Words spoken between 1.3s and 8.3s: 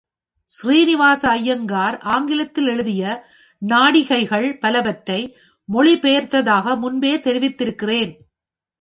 ஐயங்கார் ஆங்கிலத்தில் எழுதிய நாடிகைகள் பலவற்றை மொழிபெயர்த்ததாக முன்பே தெரிவித்திருக்கிறேன்.